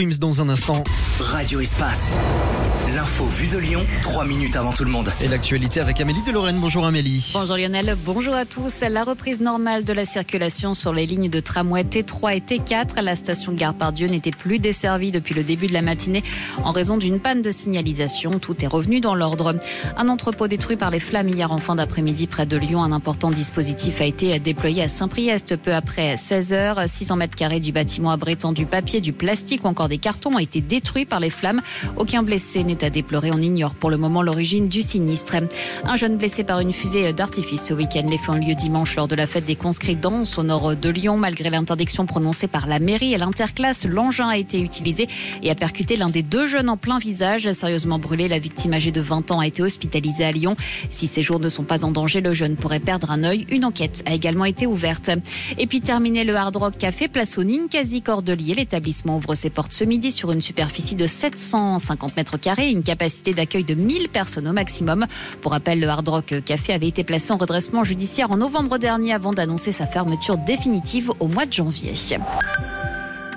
[0.00, 0.82] Wims dans un instant.
[1.20, 2.14] Radio Espace.
[2.96, 5.12] L'info vue de Lyon, 3 minutes avant tout le monde.
[5.20, 6.58] Et l'actualité avec Amélie de Lorraine.
[6.58, 7.30] Bonjour Amélie.
[7.34, 8.80] Bonjour Lionel, bonjour à tous.
[8.80, 13.00] La reprise normale de la circulation sur les lignes de tramway T3 et T4.
[13.02, 16.24] La station de Gare Pardieu n'était plus desservie depuis le début de la matinée
[16.64, 18.30] en raison d'une panne de signalisation.
[18.40, 19.54] Tout est revenu dans l'ordre.
[19.98, 22.82] Un entrepôt détruit par les flammes hier en fin d'après-midi près de Lyon.
[22.82, 26.80] Un important dispositif a été déployé à Saint-Priest peu après 16 heures.
[26.88, 30.38] 600 mètres carrés du bâtiment abritant du papier, du plastique ou encore des cartons ont
[30.38, 31.60] été détruits par les flammes.
[31.96, 33.30] Aucun blessé n'est à déplorer.
[33.34, 35.36] On ignore pour le moment l'origine du sinistre.
[35.84, 38.06] Un jeune blessé par une fusée d'artifice ce week-end.
[38.08, 39.98] Les faits ont lieu dimanche lors de la fête des conscrits
[40.36, 41.16] au nord de Lyon.
[41.16, 45.08] Malgré l'interdiction prononcée par la mairie et l'interclasse, l'engin a été utilisé
[45.42, 47.52] et a percuté l'un des deux jeunes en plein visage.
[47.52, 50.56] Sérieusement brûlé, la victime âgée de 20 ans a été hospitalisée à Lyon.
[50.90, 53.46] Si ses jours ne sont pas en danger, le jeune pourrait perdre un œil.
[53.50, 55.10] Une enquête a également été ouverte.
[55.58, 58.54] Et puis terminé le Hard Rock Café, place au Ninkasi Cordelier.
[58.54, 63.64] L'établissement ouvre ses portes midi sur une superficie de 750 mètres carrés, une capacité d'accueil
[63.64, 65.06] de 1000 personnes au maximum.
[65.40, 69.12] Pour rappel, le Hard Rock Café avait été placé en redressement judiciaire en novembre dernier
[69.12, 71.94] avant d'annoncer sa fermeture définitive au mois de janvier.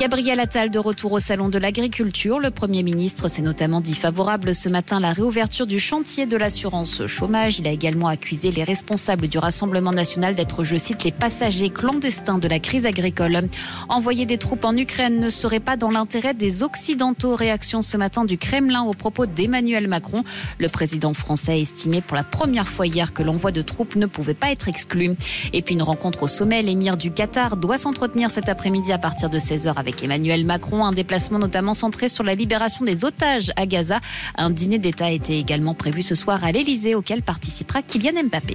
[0.00, 2.40] Gabriel Attal de retour au Salon de l'Agriculture.
[2.40, 6.38] Le Premier ministre s'est notamment dit favorable ce matin à la réouverture du chantier de
[6.38, 7.58] l'assurance chômage.
[7.58, 12.38] Il a également accusé les responsables du Rassemblement national d'être, je cite, les passagers clandestins
[12.38, 13.50] de la crise agricole.
[13.90, 17.36] Envoyer des troupes en Ukraine ne serait pas dans l'intérêt des Occidentaux.
[17.36, 20.24] Réaction ce matin du Kremlin au propos d'Emmanuel Macron.
[20.56, 24.06] Le président français a estimé pour la première fois hier que l'envoi de troupes ne
[24.06, 25.10] pouvait pas être exclu.
[25.52, 26.62] Et puis une rencontre au sommet.
[26.62, 30.84] L'émir du Qatar doit s'entretenir cet après-midi à partir de 16h avec Emmanuel Macron.
[30.84, 33.98] Un déplacement notamment centré sur la libération des otages à Gaza.
[34.36, 38.54] Un dîner d'État était également prévu ce soir à l'Elysée auquel participera Kylian Mbappé.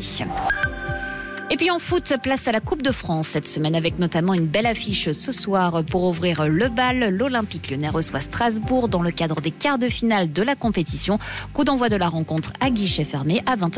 [1.51, 4.47] Et puis en foot, place à la Coupe de France cette semaine avec notamment une
[4.47, 7.15] belle affiche ce soir pour ouvrir le bal.
[7.15, 11.19] L'Olympique lyonnais reçoit Strasbourg dans le cadre des quarts de finale de la compétition.
[11.53, 13.73] Coup d'envoi de la rencontre à guichet fermé à 20h.